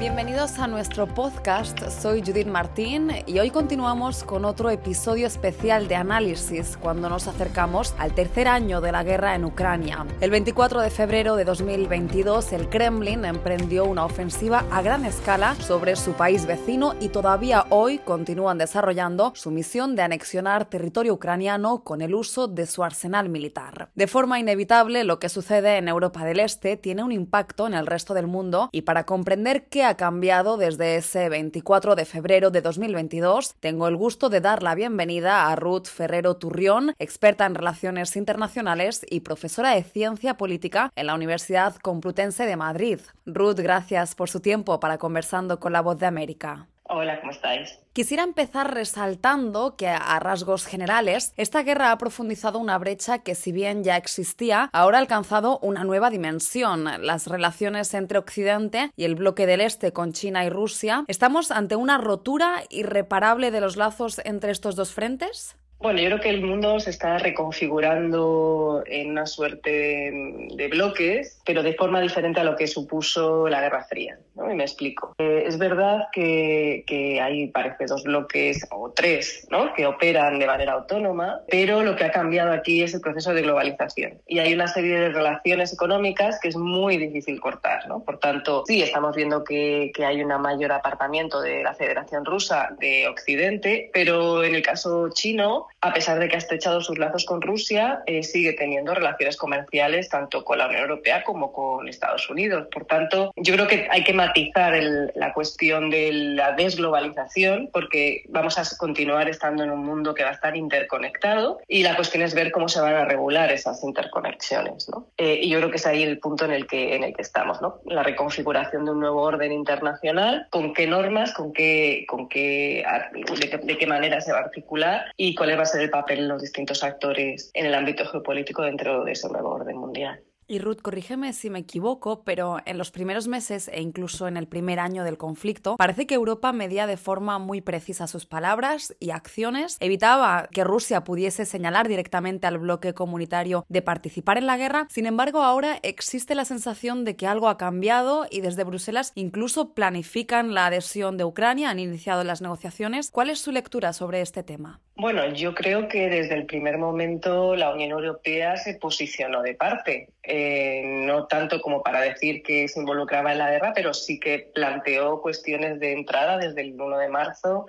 [0.00, 5.94] Bienvenidos a nuestro podcast, soy Judith Martín y hoy continuamos con otro episodio especial de
[5.96, 10.06] análisis cuando nos acercamos al tercer año de la guerra en Ucrania.
[10.22, 15.96] El 24 de febrero de 2022 el Kremlin emprendió una ofensiva a gran escala sobre
[15.96, 22.00] su país vecino y todavía hoy continúan desarrollando su misión de anexionar territorio ucraniano con
[22.00, 23.90] el uso de su arsenal militar.
[23.94, 27.86] De forma inevitable lo que sucede en Europa del Este tiene un impacto en el
[27.86, 32.62] resto del mundo y para comprender qué ha cambiado desde ese 24 de febrero de
[32.62, 38.14] 2022, tengo el gusto de dar la bienvenida a Ruth Ferrero Turrión, experta en relaciones
[38.14, 43.00] internacionales y profesora de ciencia política en la Universidad Complutense de Madrid.
[43.26, 46.68] Ruth, gracias por su tiempo para conversando con la voz de América.
[46.92, 47.78] Hola, ¿cómo estáis?
[47.92, 53.52] Quisiera empezar resaltando que a rasgos generales, esta guerra ha profundizado una brecha que si
[53.52, 56.84] bien ya existía, ahora ha alcanzado una nueva dimensión.
[57.02, 61.04] Las relaciones entre Occidente y el bloque del Este con China y Rusia.
[61.06, 65.56] ¿Estamos ante una rotura irreparable de los lazos entre estos dos frentes?
[65.80, 70.12] Bueno, yo creo que el mundo se está reconfigurando en una suerte
[70.54, 74.18] de bloques, pero de forma diferente a lo que supuso la Guerra Fría.
[74.34, 74.52] ¿no?
[74.52, 75.14] Y me explico.
[75.16, 79.72] Eh, es verdad que, que, hay, parece, dos bloques o tres ¿no?
[79.72, 83.40] que operan de manera autónoma, pero lo que ha cambiado aquí es el proceso de
[83.40, 84.20] globalización.
[84.26, 87.88] Y hay una serie de relaciones económicas que es muy difícil cortar.
[87.88, 88.04] ¿no?
[88.04, 92.68] Por tanto, sí, estamos viendo que, que hay un mayor apartamiento de la Federación Rusa
[92.78, 97.24] de Occidente, pero en el caso chino, a pesar de que ha estrechado sus lazos
[97.24, 102.28] con Rusia, eh, sigue teniendo relaciones comerciales tanto con la Unión Europea como con Estados
[102.28, 102.68] Unidos.
[102.72, 108.24] Por tanto, yo creo que hay que matizar el, la cuestión de la desglobalización porque
[108.28, 112.22] vamos a continuar estando en un mundo que va a estar interconectado y la cuestión
[112.22, 114.88] es ver cómo se van a regular esas interconexiones.
[114.88, 115.06] ¿no?
[115.16, 117.22] Eh, y yo creo que es ahí el punto en el que, en el que
[117.22, 117.80] estamos, ¿no?
[117.86, 123.60] la reconfiguración de un nuevo orden internacional, con qué normas, con qué, con qué, de,
[123.62, 126.28] de qué manera se va a articular y cuál va a ser el papel de
[126.28, 130.22] los distintos actores en el ámbito geopolítico dentro de ese nuevo orden mundial.
[130.50, 134.48] Y Ruth, corrígeme si me equivoco, pero en los primeros meses e incluso en el
[134.48, 139.10] primer año del conflicto, parece que Europa medía de forma muy precisa sus palabras y
[139.10, 144.88] acciones, evitaba que Rusia pudiese señalar directamente al bloque comunitario de participar en la guerra.
[144.90, 149.72] Sin embargo, ahora existe la sensación de que algo ha cambiado y desde Bruselas incluso
[149.72, 153.12] planifican la adhesión de Ucrania, han iniciado las negociaciones.
[153.12, 154.80] ¿Cuál es su lectura sobre este tema?
[155.00, 160.10] Bueno, yo creo que desde el primer momento la Unión Europea se posicionó de parte.
[160.22, 164.50] Eh, no tanto como para decir que se involucraba en la guerra, pero sí que
[164.54, 167.64] planteó cuestiones de entrada desde el 1 de marzo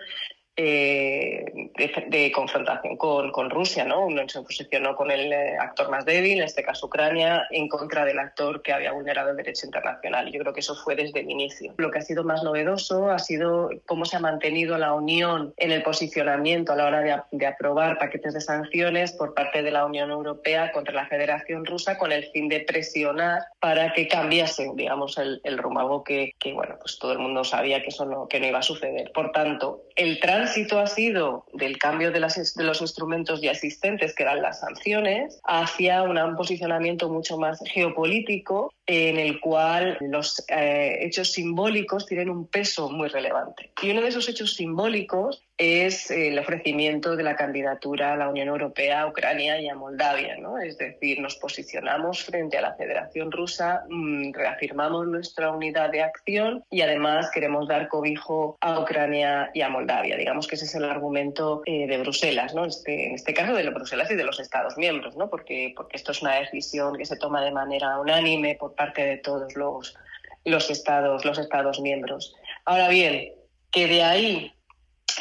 [0.57, 1.45] eh,
[1.78, 4.06] de, de, confrontación con, con, Rusia, ¿no?
[4.06, 8.03] Uno se posicionó con el eh, actor más débil, en este caso Ucrania, en contra
[8.03, 10.31] del actor que había vulnerado el derecho internacional.
[10.31, 11.73] Yo creo que eso fue desde el inicio.
[11.78, 15.72] Lo que ha sido más novedoso ha sido cómo se ha mantenido la Unión en
[15.72, 19.85] el posicionamiento a la hora de, de aprobar paquetes de sanciones por parte de la
[19.85, 25.18] Unión Europea contra la Federación Rusa con el fin de presionar para que cambiase, digamos,
[25.18, 28.28] el, el rumbo, algo que, que, bueno, pues todo el mundo sabía que eso no,
[28.28, 29.12] que no iba a suceder.
[29.13, 34.41] Por tanto, el tránsito ha sido del cambio de, los instrumentos ya existentes, que eran
[34.41, 42.07] las sanciones, hacia un posicionamiento mucho más geopolítico en el cual los eh, hechos simbólicos
[42.07, 43.72] tienen un peso muy relevante.
[43.81, 48.47] Y uno de esos hechos simbólicos es el ofrecimiento de la candidatura a la Unión
[48.47, 50.35] Europea, a Ucrania y a Moldavia.
[50.38, 50.57] ¿no?
[50.57, 56.63] Es decir, nos posicionamos frente a la Federación Rusa, mmm, reafirmamos nuestra unidad de acción
[56.71, 60.17] y además queremos dar cobijo a Ucrania y a Moldavia.
[60.17, 62.66] Digamos que ese es el argumento eh, de Bruselas, ¿no?
[62.66, 65.29] este, en este caso de Bruselas y de los Estados miembros, ¿no?
[65.29, 69.17] porque, porque esto es una decisión que se toma de manera unánime por parte de
[69.17, 69.95] todos los,
[70.44, 72.35] los, estados, los Estados miembros.
[72.66, 73.31] Ahora bien,
[73.71, 74.53] que de ahí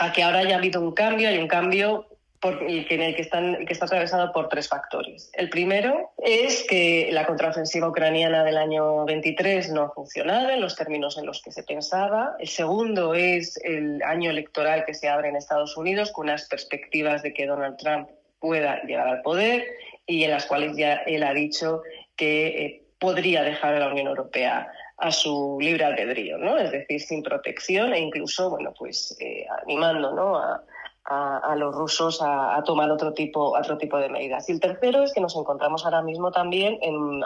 [0.00, 2.06] a que ahora haya habido un cambio, hay un cambio
[2.40, 5.30] que, que está atravesado por tres factores.
[5.34, 10.74] El primero es que la contraofensiva ucraniana del año 23 no ha funcionado en los
[10.74, 12.34] términos en los que se pensaba.
[12.38, 17.22] El segundo es el año electoral que se abre en Estados Unidos con unas perspectivas
[17.22, 18.08] de que Donald Trump
[18.38, 19.66] pueda llegar al poder
[20.06, 21.82] y en las cuales ya él ha dicho
[22.16, 24.66] que eh, podría dejar a la Unión Europea
[25.00, 26.58] a su libre albedrío, ¿no?
[26.58, 30.36] Es decir, sin protección e incluso, bueno, pues eh, animando, ¿no?
[30.36, 30.62] A,
[31.04, 34.48] a, a los rusos a, tomar otro tipo, otro tipo de medidas.
[34.48, 37.22] Y el tercero es que nos encontramos ahora mismo también en,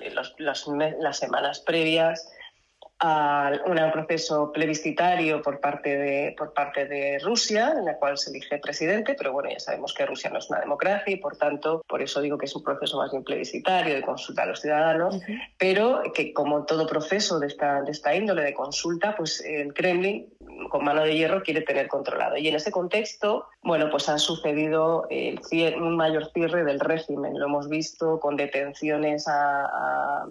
[0.00, 2.30] en los, las semanas previas
[2.98, 8.30] a un proceso plebiscitario por parte, de, por parte de Rusia, en el cual se
[8.30, 11.82] elige presidente, pero bueno, ya sabemos que Rusia no es una democracia y por tanto,
[11.86, 15.20] por eso digo que es un proceso más bien plebiscitario de consulta a los ciudadanos,
[15.58, 20.26] pero que como todo proceso de esta, de esta índole de consulta, pues el Kremlin
[20.70, 22.36] con mano de hierro quiere tener controlado.
[22.36, 25.40] Y en ese contexto, bueno, pues ha sucedido el,
[25.80, 27.36] un mayor cierre del régimen.
[27.36, 30.24] Lo hemos visto con detenciones a,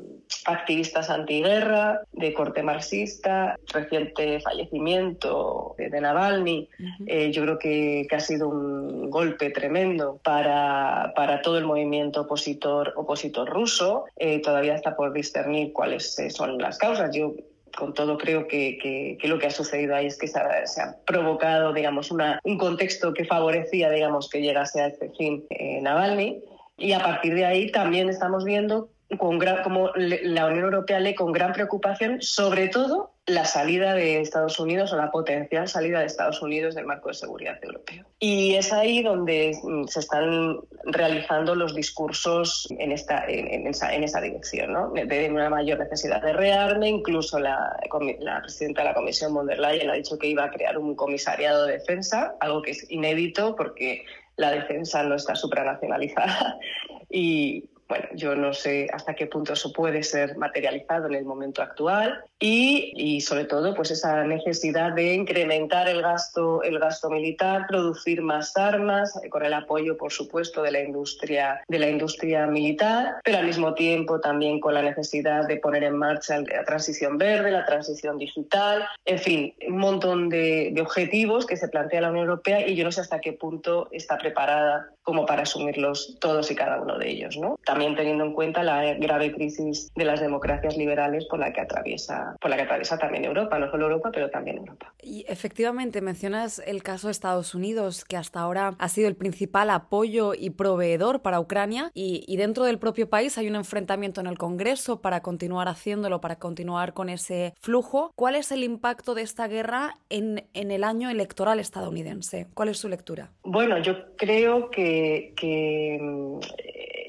[0.46, 6.70] activistas antiguerra, de corte marxista, reciente fallecimiento de, Navalny.
[7.08, 12.94] Eh, yo creo que, ha sido un golpe tremendo para, para todo el movimiento opositor,
[12.96, 14.06] opositor ruso.
[14.16, 17.14] Eh, todavía está por discernir cuáles eh, son las causas.
[17.14, 17.34] Yo
[17.76, 22.12] con todo creo que, lo que ha sucedido ahí es que se ha, provocado, digamos,
[22.12, 26.42] una, un contexto que favorecía, digamos, que llegase a este fin eh, Navalny.
[26.78, 31.32] Y a partir de ahí también estamos viendo con como la Unión Europea lee con
[31.32, 36.44] gran preocupación, sobre todo la salida de Estados Unidos o la potencial salida de Estados
[36.44, 38.06] Unidos del marco de seguridad europeo.
[38.20, 44.74] Y es ahí donde mm, se están realizando los discursos en, esta, en, esa, dirección,
[44.74, 44.92] ¿no?
[44.92, 46.90] de una mayor necesidad de rearme.
[46.90, 47.76] Incluso la,
[48.20, 50.96] la presidenta de la Comisión, von der Leyen, ha dicho que iba a crear un
[50.96, 54.06] comisariado de defensa, algo que es inédito porque
[54.36, 56.60] la defensa no está supranacionalizada.
[57.08, 61.62] Y, bueno, yo no sé hasta qué punto eso puede ser materializado en el momento
[61.62, 67.66] actual y, y, sobre todo pues esa necesidad de incrementar el gasto, el gasto militar,
[67.68, 72.48] producir más armas, eh, con el apoyo, por supuesto, de la industria, de la industria
[72.48, 77.18] militar, pero al mismo tiempo también con la necesidad de poner en marcha la transición
[77.18, 82.10] verde, la transición digital, en fin, un montón de, de objetivos que se plantea la
[82.10, 86.50] Unión Europea y yo no sé hasta qué punto está preparada como para asumirlos todos
[86.50, 87.60] y cada uno de ellos, ¿no?
[87.76, 92.38] También teniendo en cuenta la grave crisis de las democracias liberales por la que atraviesa,
[92.40, 94.94] por la que atraviesa también Europa, no solo Europa, pero también Europa.
[95.04, 99.70] Y efectivamente mencionas el caso de Estados Unidos, que hasta ahora ha sido el principal
[99.70, 104.38] apoyo y proveedor para Ucrania, y, dentro del propio país hay un enfrentamiento en el
[104.38, 108.14] Congreso para continuar haciéndolo, para continuar con ese flujo.
[108.16, 112.48] ¿Cuál es el impacto de esta guerra en, en el año electoral estadounidense?
[112.54, 113.32] ¿Cuál es su lectura?
[113.44, 116.00] Bueno, yo creo que que,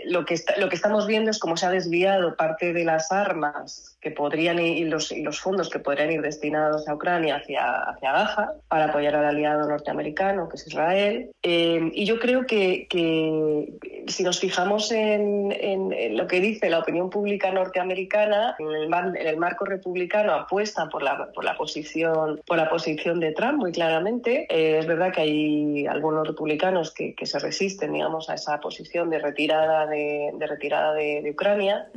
[0.06, 3.96] lo que, lo que estamos viendo es cómo se ha desviado parte de las armas
[4.00, 7.64] que podrían ir, y los, y los fondos que podrían ir destinados a Ucrania hacia,
[7.90, 11.30] hacia Gaza para apoyar al aliado norteamericano, que es Israel.
[11.42, 13.72] Eh, y yo creo que, que
[14.06, 19.26] si nos fijamos en, en, lo que dice la opinión pública norteamericana, en el, en
[19.26, 23.72] el marco republicano apuesta por la, por la, posición, por la posición de Trump muy
[23.72, 24.46] claramente.
[24.48, 29.10] Eh, es verdad que hay algunos republicanos que, que, se resisten, digamos, a esa posición
[29.10, 31.88] de retirada de, de retirada de, Ucrania.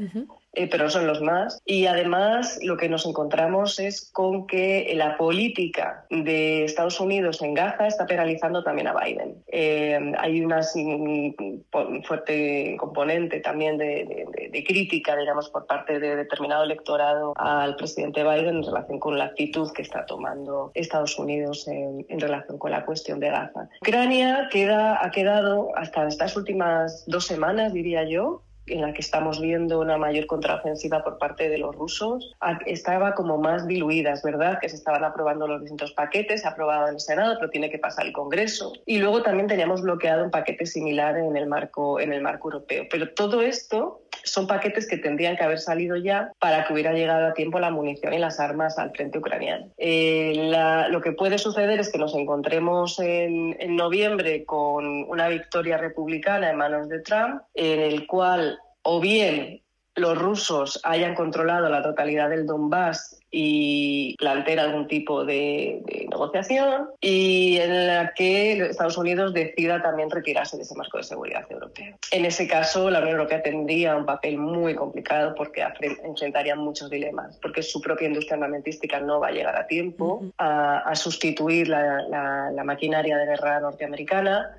[0.54, 1.62] Eh, pero son los más.
[1.66, 7.54] Y además lo que nos encontramos es con que la política de Estados Unidos en
[7.54, 9.44] Gaza está penalizando también a Biden.
[9.48, 14.28] Eh, hay una un fuerte componente también de,
[14.68, 19.72] crítica, digamos, por parte de determinado electorado al presidente Biden en relación con la actitud
[19.72, 23.70] que está tomando Estados Unidos en, en relación con la cuestión de Gaza.
[23.82, 29.40] Ucrania queda, ha quedado hasta estas últimas dos semanas, diría yo, en la que estamos
[29.40, 32.36] viendo una mayor contraofensiva por parte de los rusos,
[32.66, 36.96] estaba como más diluida, es verdad que se estaban aprobando los distintos paquetes, aprobado en
[36.96, 38.74] el Senado, pero tiene que pasar el Congreso.
[38.86, 42.86] Y luego también teníamos bloqueado un paquete similar en el marco, en el marco europeo.
[42.90, 47.28] Pero todo esto son paquetes que tendrían que haber salido ya para que hubiera llegado
[47.28, 49.70] a tiempo la munición y las armas al frente ucraniano.
[49.78, 50.52] Eh,
[50.90, 56.50] lo que puede suceder es que nos encontremos en, en noviembre con una victoria republicana
[56.50, 59.62] en manos de Trump, en el cual o bien
[60.00, 67.58] los rusos hayan controlado la totalidad del Donbass y plantear algún tipo de, negociación y
[67.58, 71.96] en la que Estados Unidos decida también retirarse de ese marco de seguridad europeo.
[72.12, 75.64] En ese caso, la Unión Europea tendría un papel muy complicado porque
[76.04, 80.96] enfrentaría muchos dilemas, porque su propia industria armamentística no va a llegar a tiempo a,
[80.96, 84.56] sustituir la maquinaria de guerra norteamericana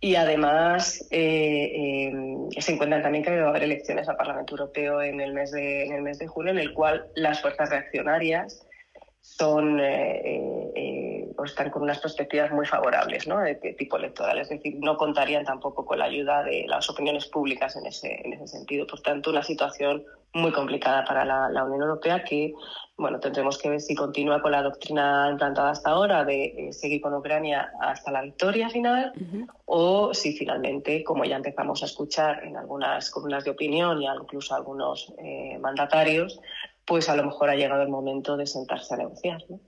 [0.00, 5.02] y además eh, eh, se encuentran también que va a haber elecciones al Parlamento Europeo
[5.02, 8.66] en el mes de, en el mes de junio, en el cual las fuerzas reaccionarias
[9.20, 13.40] son, eh, pues están con unas perspectivas muy favorables ¿no?
[13.40, 14.38] de, tipo electoral.
[14.38, 18.32] Es decir, no contarían tampoco con la ayuda de las opiniones públicas en ese, en
[18.32, 18.86] ese sentido.
[18.86, 22.54] Por tanto, una situación muy complicada para la, la Unión Europea que
[23.00, 27.00] bueno, tendremos que ver si continúa con la doctrina implantada hasta ahora de eh, seguir
[27.00, 29.12] con Ucrania hasta la victoria final
[29.64, 34.54] o si finalmente, como ya empezamos a escuchar en algunas columnas de opinión y incluso
[34.54, 36.40] algunos eh, mandatarios,
[36.84, 39.42] pues a lo mejor ha llegado el momento de sentarse a negociar.
[39.48, 39.60] ¿no?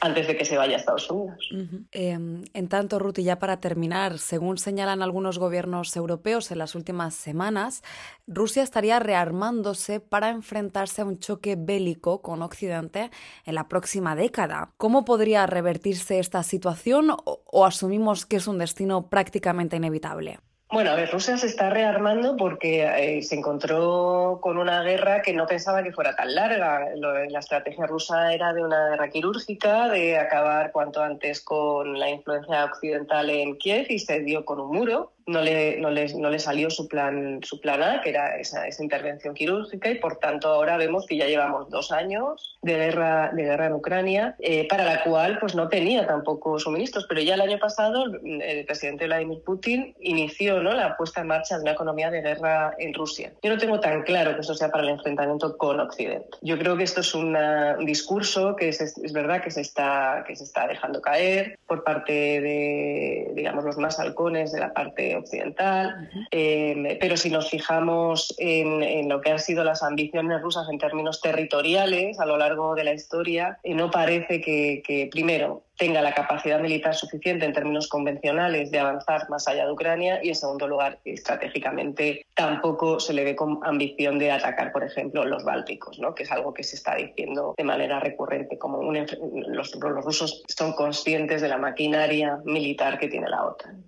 [0.00, 1.48] Antes de que se vaya a Estados Unidos.
[1.92, 6.74] Em, en tanto, Ruth, y ya para terminar, según señalan algunos gobiernos europeos en las
[6.74, 7.82] últimas semanas,
[8.26, 13.10] Rusia estaría rearmándose para enfrentarse a un choque bélico con Occidente
[13.44, 14.72] en la próxima década.
[14.76, 20.38] ¿Cómo podría revertirse esta situación o asumimos que es un destino prácticamente inevitable?
[20.68, 25.32] Bueno, a ver, Rusia se está rearmando porque eh, se encontró con una guerra que
[25.32, 26.90] no pensaba que fuera tan larga.
[26.96, 32.64] la estrategia rusa era de una guerra quirúrgica, de acabar cuanto antes con la influencia
[32.64, 36.70] occidental en Kiev y se dio con un muro no le, no no le salió
[36.70, 40.76] su plan, su plan A, que era esa, esa, intervención quirúrgica, y por tanto ahora
[40.76, 45.02] vemos que ya llevamos dos años de guerra, de guerra en Ucrania, eh, para la
[45.02, 47.06] cual pues no tenía tampoco suministros.
[47.08, 50.72] Pero ya el año pasado el presidente Vladimir Putin inició ¿no?
[50.72, 53.32] la puesta en marcha de una economía de guerra en Rusia.
[53.42, 56.28] Yo no tengo tan claro que eso sea para el enfrentamiento con Occidente.
[56.42, 57.36] Yo creo que esto es un
[57.84, 62.12] discurso que es, es, verdad que se, está, que se está dejando caer por parte
[62.12, 69.08] de, digamos, los más halcones de la parte occidental, eh, pero si nos fijamos en,
[69.08, 72.92] lo que han sido las ambiciones rusas en términos territoriales a lo largo de la
[72.92, 78.78] historia, eh, no parece que, primero, tenga la capacidad militar suficiente en términos convencionales de
[78.78, 83.60] avanzar más allá de Ucrania y, en segundo lugar, estratégicamente tampoco se le ve con
[83.62, 87.64] ambición de atacar, por ejemplo, los bálticos, que es algo que se está diciendo de
[87.64, 93.44] manera recurrente, como los, los, rusos son conscientes de la maquinaria militar que tiene la
[93.44, 93.84] OTAN.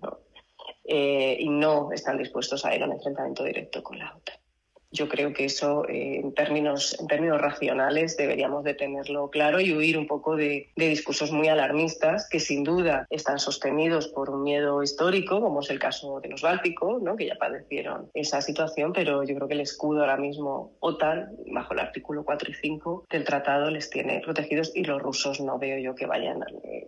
[0.91, 4.39] Eh, y no están dispuestos a ir a un enfrentamiento directo con la OTAN.
[4.91, 9.71] Yo creo que eso, eh, en, términos, en términos racionales, deberíamos de tenerlo claro y
[9.71, 14.81] huir un poco de, discursos muy alarmistas que sin duda están sostenidos por un miedo
[14.81, 17.15] histórico, como es el caso de los bálticos, ¿no?
[17.15, 21.73] que ya padecieron esa situación, pero yo creo que el escudo ahora mismo OTAN, bajo
[21.73, 25.77] el artículo 4 y 5 del tratado, les tiene protegidos y los rusos no veo
[25.77, 26.87] yo que vayan, eh,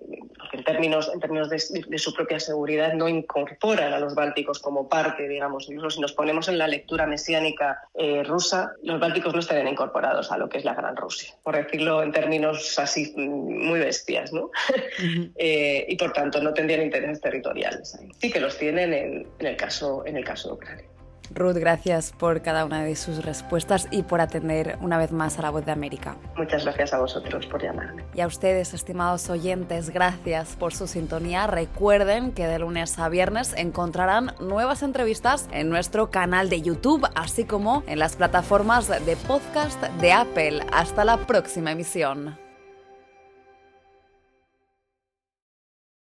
[0.57, 5.27] en términos, en términos de, su propia seguridad, no incorporan a los bálticos como parte,
[5.27, 9.67] digamos, incluso si nos ponemos en la lectura mesiánica eh, rusa, los bálticos no estarían
[9.67, 14.31] incorporados a lo que es la Gran Rusia, por decirlo en términos así muy bestias,
[14.33, 14.49] ¿no?
[15.35, 18.09] Eh, y por tanto no tendrían intereses territoriales ahí.
[18.19, 20.90] Sí que los tienen en, en, el, caso, en el caso de Ucrania.
[21.33, 25.43] Ruth, gracias por cada una de sus respuestas y por atender una vez más a
[25.43, 26.17] la voz de América.
[26.37, 28.03] Muchas gracias a vosotros por llamarme.
[28.13, 31.47] Y a ustedes, estimados oyentes, gracias por su sintonía.
[31.47, 37.45] Recuerden que de lunes a viernes encontrarán nuevas entrevistas en nuestro canal de YouTube, así
[37.45, 40.65] como en las plataformas de podcast de Apple.
[40.71, 42.40] Hasta la próxima emisión.